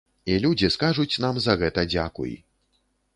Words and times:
І 0.35 0.37
людзі 0.43 0.69
скажуць 0.75 1.19
нам 1.25 1.37
за 1.45 1.53
гэта 1.65 1.83
дзякуй. 1.93 2.33